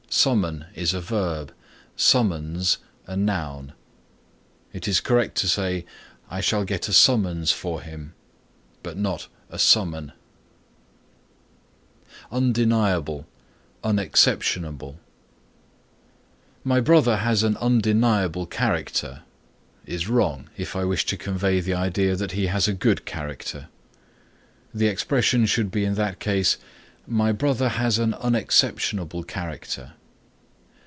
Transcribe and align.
Summon 0.13 0.65
is 0.75 0.93
a 0.93 0.99
verb, 0.99 1.53
summons, 1.95 2.79
a 3.07 3.15
noun. 3.15 3.71
It 4.73 4.85
is 4.85 4.99
correct 4.99 5.37
to 5.37 5.47
say 5.47 5.85
"I 6.29 6.41
shall 6.41 6.65
get 6.65 6.89
a 6.89 6.93
summons 6.93 7.53
for 7.53 7.81
him," 7.81 8.13
not 8.83 9.29
a 9.49 9.57
summon. 9.57 10.11
UNDENIABLE 12.29 13.25
UNEXCEPTIONABLE 13.85 14.99
"My 16.65 16.81
brother 16.81 17.15
has 17.15 17.43
an 17.43 17.55
undeniable 17.57 18.45
character" 18.45 19.21
is 19.85 20.09
wrong 20.09 20.49
if 20.57 20.75
I 20.75 20.83
wish 20.83 21.05
to 21.05 21.15
convey 21.17 21.61
the 21.61 21.73
idea 21.73 22.17
that 22.17 22.33
he 22.33 22.47
has 22.47 22.67
a 22.67 22.73
good 22.73 23.05
character. 23.05 23.69
The 24.73 24.87
expression 24.87 25.45
should 25.45 25.71
be 25.71 25.85
in 25.85 25.95
that 25.95 26.19
case 26.19 26.57
"My 27.07 27.31
brother 27.31 27.69
has 27.69 27.97
an 27.97 28.13
unexceptionable 28.15 29.23
character." 29.23 29.93